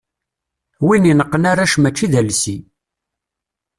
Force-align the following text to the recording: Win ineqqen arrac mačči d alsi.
Win 0.85 1.09
ineqqen 1.11 1.47
arrac 1.51 1.73
mačči 1.81 2.07
d 2.11 2.13
alsi. 2.19 2.57